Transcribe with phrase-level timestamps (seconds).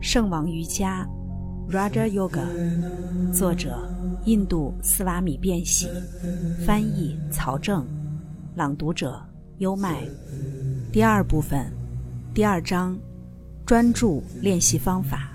[0.00, 1.04] 圣王瑜伽
[1.68, 2.46] （Raja Yoga），
[3.32, 3.76] 作者
[4.26, 5.88] 印度斯瓦米·变喜，
[6.64, 7.84] 翻译曹正，
[8.54, 9.20] 朗读者
[9.58, 10.04] 优麦。
[10.92, 11.72] 第二部分，
[12.32, 12.96] 第二章，
[13.66, 15.32] 专注练习方法，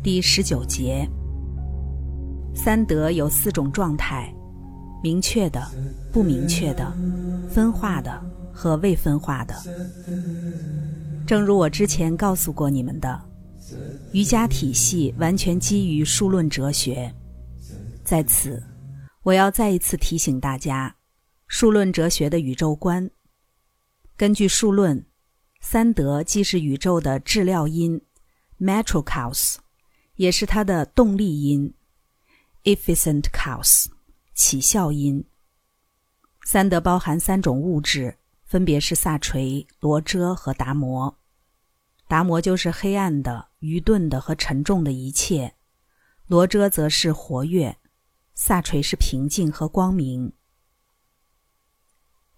[0.00, 1.08] 第十九节。
[2.54, 4.32] 三德有四种状态：
[5.02, 5.60] 明确的、
[6.12, 6.92] 不明确的、
[7.50, 8.22] 分化的
[8.52, 9.54] 和未分化的。
[11.26, 13.31] 正如我之前告诉过你们的。
[14.12, 17.14] 瑜伽体系完全基于数论哲学，
[18.04, 18.62] 在此，
[19.22, 20.94] 我要再一次提醒大家，
[21.46, 23.10] 数论哲学的宇宙观。
[24.16, 25.04] 根据数论，
[25.60, 28.00] 三德既是宇宙的质料因
[28.60, 29.56] （material cause），
[30.16, 31.72] 也是它的动力因
[32.64, 33.86] （efficient cause）
[34.34, 35.24] 起效因。
[36.44, 41.16] 三德包含三种物质，分别是萨垂、罗遮和达摩。
[42.12, 43.48] 达摩就是黑暗的。
[43.60, 45.54] 愚钝的和沉重的一切，
[46.26, 47.78] 罗遮则是活跃，
[48.34, 50.30] 萨垂是平静和光明。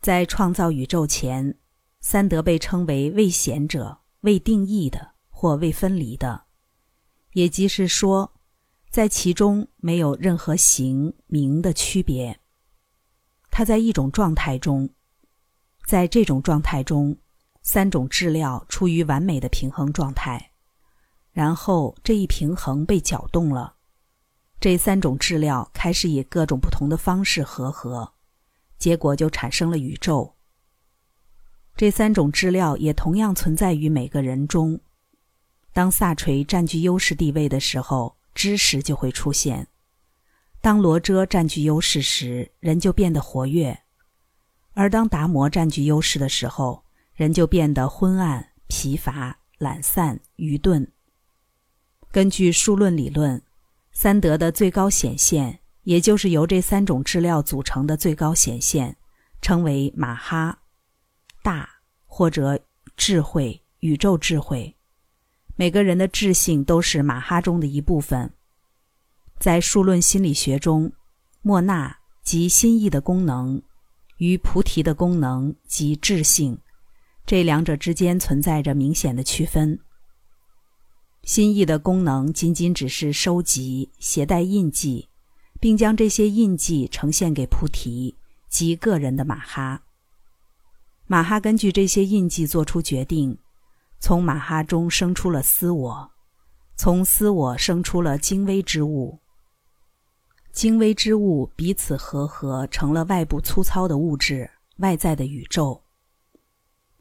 [0.01, 1.59] 在创造宇宙前，
[1.99, 6.45] 三德被称为未显者、未定义的或未分离的，
[7.33, 8.33] 也即是说，
[8.91, 12.39] 在其中没有任何形名的区别。
[13.51, 14.89] 它在一种状态中，
[15.85, 17.17] 在这种状态中，
[17.67, 20.51] 三种质料处于完美的平衡状态。
[21.33, 23.75] 然后这一平衡被搅动了，
[24.61, 28.13] 这三种质料开始以各种不同的方式合合，
[28.79, 30.37] 结果就产生了宇宙。
[31.75, 34.79] 这三种质料也同样存在于每个人中。
[35.73, 39.65] 当萨垂占据优势地位的时候，知识就会出现；
[40.61, 43.75] 当罗遮占据优势时，人就变得活跃；
[44.75, 46.84] 而当达摩占据优势的时候，
[47.15, 50.87] 人就变得昏暗、疲乏、懒散、愚钝。
[52.11, 53.43] 根据数论理论，
[53.93, 58.97] 三德的最高显现，也就是由这三种质料组成的最高显现，
[59.41, 60.59] 称为马哈
[61.43, 61.69] 大
[62.07, 62.59] 或者
[62.97, 64.75] 智慧、宇宙智慧。
[65.57, 68.33] 每个人的智性都是马哈中的一部分。
[69.39, 70.93] 在数论心理学中，
[71.43, 73.63] 莫那及心意的功能
[74.17, 76.59] 与菩提的功能及智性，
[77.27, 79.79] 这两者之间存在着明显的区分。
[81.23, 85.09] 心意的功能仅仅只是收集、携带印记，
[85.59, 88.15] 并将这些印记呈现给菩提
[88.51, 89.83] 及个人的马哈。
[91.07, 93.39] 马哈根据这些印记做出决定，
[94.01, 96.11] 从马哈中生出了私我，
[96.77, 99.19] 从私我生出了精微之物。
[100.53, 105.84] 精微之物彼此合合，成了外部粗糙的物质，外在的宇宙。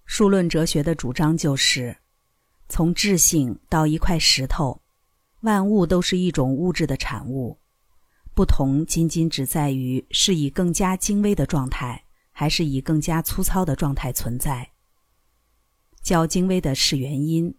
[0.06, 1.98] 数论哲学的主张就是。
[2.70, 4.82] 从质性到一块石头，
[5.42, 7.60] 万物都是一种物质的产物，
[8.34, 14.72] 不同仅仅只在于是以更加精微的状态，还是以更加粗糙的状态存在。
[16.02, 17.54] 较精微的是原因，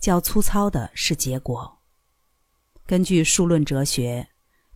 [0.00, 1.78] 较粗糙的是结果。
[2.86, 4.26] 根据数论哲学，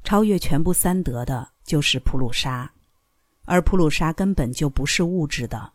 [0.04, 2.72] 超越全部三德的就是普鲁沙，
[3.44, 5.72] 而普鲁沙根本就不是物质的。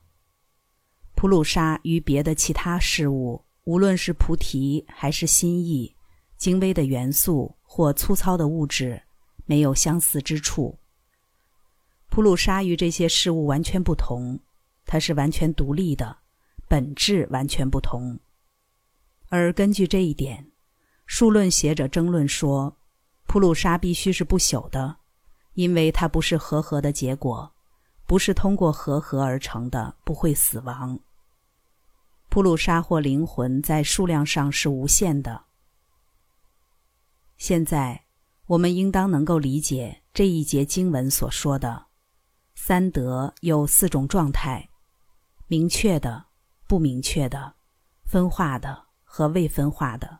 [1.15, 3.43] 普鲁沙与别的其他事物。
[3.63, 5.95] 无论是菩提还是心意，
[6.37, 9.01] 精微的元素或粗糙的物质，
[9.45, 10.77] 没有相似之处。
[12.09, 14.39] 普鲁沙与这些事物完全不同，
[14.85, 16.15] 它是完全独立的，
[16.67, 18.19] 本质完全不同。
[19.29, 20.51] 而根据这一点，
[21.07, 22.77] 数论学者争论说，
[23.25, 24.97] 普鲁沙必须是不朽的，
[25.55, 27.51] 因为它不是和合的结果，
[28.07, 30.99] 不是通过和合而成的，不会死亡。
[32.29, 35.45] 普鲁沙或灵魂在数量上是无限的。
[37.37, 38.05] 现在，
[38.45, 41.85] 我们应当能够理解这一节经文所说的
[42.53, 44.69] 三德有四种状态：
[45.47, 46.25] 明确的、
[46.67, 47.55] 不明确的、
[48.05, 50.19] 分化的和未分化的。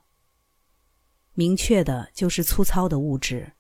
[1.34, 3.52] 明确的就是粗糙的物质，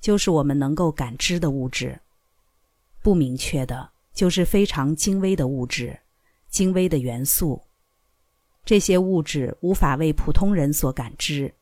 [0.00, 1.98] 就是我们能够感知的物质；
[3.04, 6.00] 不明确的就是非常精微的物质，
[6.48, 7.60] 精微的元素。
[8.64, 11.54] 这些物质无法为普通人所感知。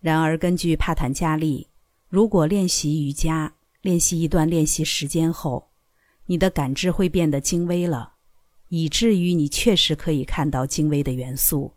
[0.00, 1.68] 然而，根据帕坦加利，
[2.08, 5.68] 如果练习瑜伽，练习一段练习时间后，
[6.24, 8.14] 你的感知会变得精微了，
[8.68, 11.74] 以至于你确实可以看到精微的元素。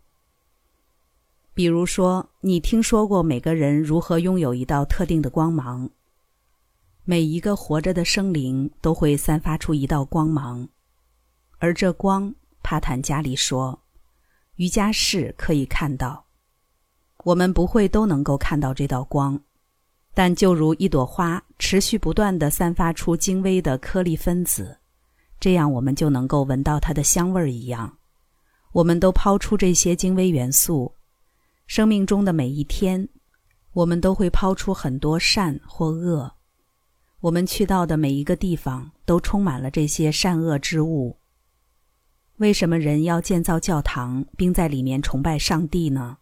[1.54, 5.88] 比如说，你听说过每个人如何拥有一道特定的光芒？
[7.10, 10.68] 每一个活着的生灵都会散发出一道光芒，
[11.58, 13.76] 而这光，帕坦加里说。
[14.54, 16.24] 瑜伽士可以看到，
[17.24, 19.36] 我们不会都能够看到这道光，
[20.14, 24.78] 但就如一朵花持续不断的散发出精微的颗粒分子，
[25.40, 27.92] 这样我们就能够闻到它的香味儿一样。
[28.70, 30.94] 我们都抛出这些精微元素，
[31.66, 33.08] 生命中的每一天，
[33.72, 36.32] 我们都会抛出很多善或恶。
[37.20, 41.18] 我们去到的每一个地方都充满了这些善恶之物。
[42.38, 46.16] 为什么人要建造教堂，并在里面崇拜上帝呢？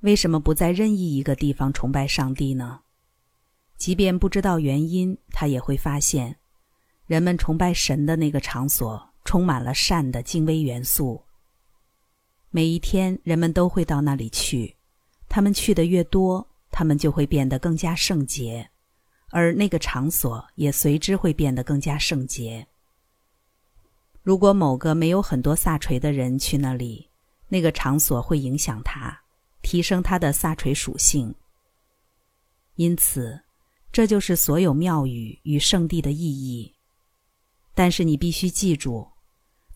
[0.00, 2.80] 为什么不在任意一个地方崇拜上帝呢？
[3.76, 6.36] 即便不知道原因，他也会发现，
[7.04, 11.22] 人们崇拜神的那个场所充满了善的精微元素。
[12.48, 14.74] 每一天，人们都会到那里去，
[15.28, 18.70] 他们去的越多，他们就会变得更加圣洁。
[19.30, 22.66] 而那个场所也随之会变得更加圣洁。
[24.22, 27.08] 如果某个没有很多萨垂的人去那里，
[27.48, 29.20] 那个场所会影响他，
[29.62, 31.34] 提升他的萨垂属性。
[32.74, 33.40] 因此，
[33.92, 36.74] 这就是所有庙宇与圣地的意义。
[37.74, 39.08] 但是你必须记住，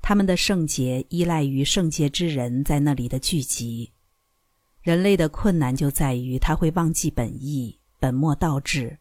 [0.00, 3.92] 他们的圣洁依赖于圣洁之人在那里的聚集。
[4.82, 8.98] 人类的困难就在于他会忘记本意，本末倒置。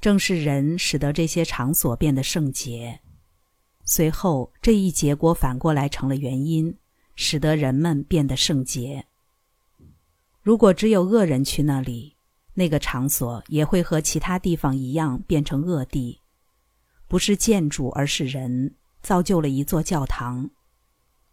[0.00, 3.00] 正是人使得这些场所变得圣洁，
[3.84, 6.74] 随后这一结果反过来成了原因，
[7.16, 9.04] 使得人们变得圣洁。
[10.40, 12.16] 如果只有恶人去那里，
[12.54, 16.18] 那个场所也会和其他地方一样变成恶地。
[17.06, 20.48] 不是建筑，而是人造就了一座教堂。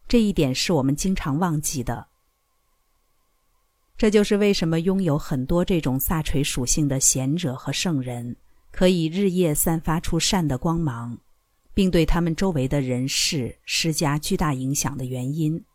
[0.09, 2.07] 这一点是我们经常忘记的。
[3.97, 8.35] 这就是为什么拥有很多这种萨垂属性的贤者和圣人。
[8.77, 11.17] 可以日夜散发出善的光芒，
[11.73, 15.65] 并对他们周围的人事施加巨大影响的原因。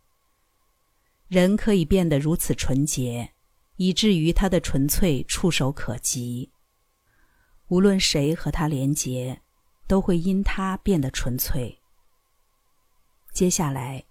[1.27, 3.33] 人可以变得如此纯洁，
[3.75, 6.53] 以至于他的纯粹触手可及。
[7.67, 9.43] 无论谁和他连结，
[9.89, 11.77] 都会因他变得纯粹。
[13.33, 14.05] 接下来，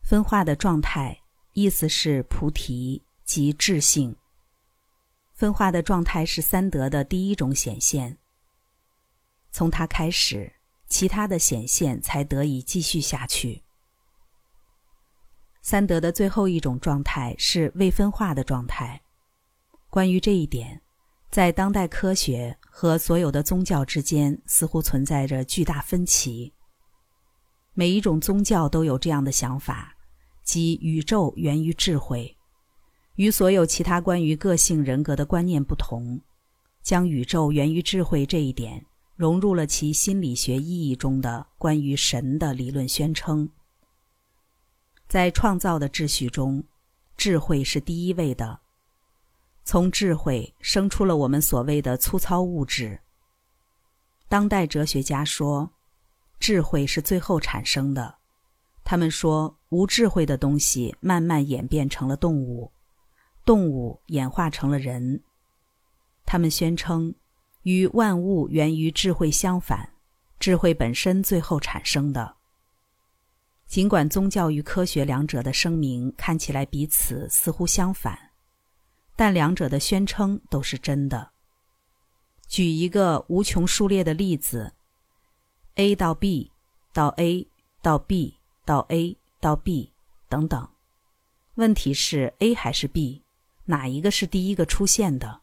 [0.00, 1.18] 分化的状态
[1.54, 4.14] 意思是菩提即智性。
[5.34, 8.16] 分化的状态是三德的第一种显现。
[9.58, 10.52] 从它开始，
[10.86, 13.60] 其他的显现才得以继续下去。
[15.62, 19.02] 三德的最后一种状态是未分化的状态。
[19.90, 20.80] 关于这一点，
[21.28, 26.54] 在当代科学和所有的宗教之间似乎存在着巨大分歧。
[27.74, 29.92] 每一种宗教都有这样的想法，
[30.44, 32.36] 即宇宙源于智慧，
[33.16, 36.20] 与所有其他关于个性人格的观念不同，
[36.80, 38.86] 将宇宙源于智慧这一点。
[39.18, 43.50] 融入了其心理学意义中的关于神的理论宣称。
[45.08, 46.62] 在创造的秩序中，
[47.16, 48.60] 智慧是第一位的。
[49.64, 53.00] 从智慧生出了我们所谓的粗糙物质。
[54.28, 55.68] 当代哲学家说，
[56.38, 58.18] 智慧是最后产生的。
[58.84, 62.70] 他们说，无智慧的东西慢慢演变成了动物，
[63.44, 65.24] 动物演化成了人。
[66.24, 67.12] 他们宣称。
[67.68, 69.90] 与万物源于智慧相反，
[70.40, 72.34] 智慧本身最后产生的。
[73.66, 78.18] 尽管宗教与科学两者的声明看起来彼此似乎相反，
[79.14, 81.30] 但两者的宣称都是真的。
[82.46, 84.72] 举一个无穷数列的例子
[85.74, 86.50] ：A 到 B，
[86.94, 87.46] 到 A
[87.82, 89.92] 到 B 到 A 到 B
[90.30, 90.66] 等等。
[91.56, 93.22] 问题是 A 还是 B？
[93.66, 95.42] 哪一个是第一个出现的？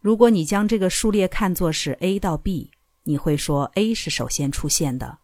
[0.00, 2.70] 如果你将这个数列看作是 A 到 B，
[3.04, 5.18] 你会说 A 是首先出现的；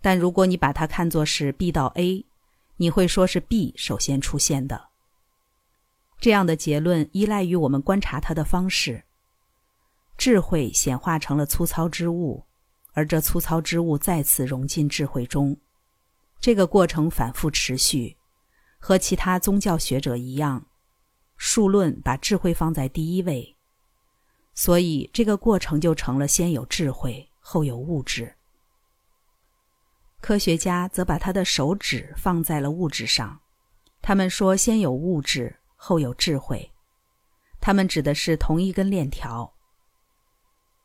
[0.00, 2.24] 但如果你把它看作是 B 到 A，
[2.76, 4.90] 你会说是 B 首先出现的。
[6.20, 9.02] 这样的结论依赖于我们观察它的方式。
[10.16, 12.44] 智慧显化成了粗糙之物，
[12.92, 15.56] 而这粗糙之物再次融进智慧中。
[16.40, 18.16] 这个过程反复持续，
[18.78, 20.66] 和其他宗教学者一样，
[21.36, 23.57] 数论把智慧放在第一位。
[24.60, 28.34] 所以，这个过程就成了先有智慧，后有物质。
[30.20, 33.38] 科学家则把他的手指放在了物质上，
[34.02, 36.72] 他们说先有物质，后有智慧。
[37.60, 39.54] 他们指的是同一根链条。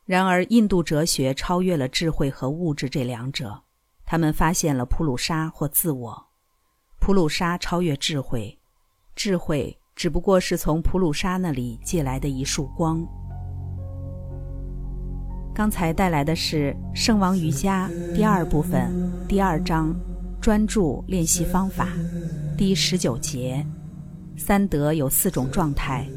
[0.04, 3.64] 然而，印度哲学超越了智慧和物质这两者，
[4.06, 6.26] 他们发现了普鲁沙或自我。
[7.00, 8.56] 普鲁沙超越智慧，
[9.16, 13.04] 智慧只不过是从普鲁沙那里借来的一束光。
[15.54, 18.90] 刚才带来的是《圣王瑜伽》第二部分
[19.28, 19.94] 第二章
[20.40, 21.90] 专注练习方法
[22.58, 23.64] 第十九节。
[24.36, 26.08] 三德有四种状态：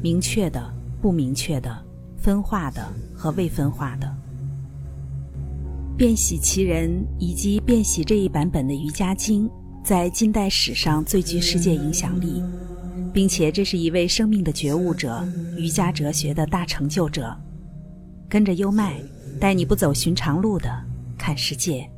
[0.00, 0.72] 明确的、
[1.02, 1.76] 不明确的、
[2.16, 4.08] 分化的和未分化的。
[5.98, 9.48] 变喜其人以及变喜这一版本的《瑜伽经》，
[9.82, 12.40] 在近代史上最具世界影响力，
[13.12, 15.26] 并且这是一位生命的觉悟者、
[15.58, 17.36] 瑜伽哲学的大成就者。
[18.28, 19.00] 跟着优麦，
[19.40, 20.70] 带你不走寻常路的
[21.16, 21.88] 看世界。